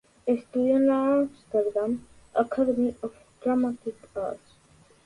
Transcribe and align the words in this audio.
Estudió 0.25 0.77
en 0.77 0.87
la 0.87 0.95
Amsterdam 1.13 2.01
Academy 2.33 2.95
of 3.03 3.13
Dramatic 3.43 3.97
Arts. 4.15 4.39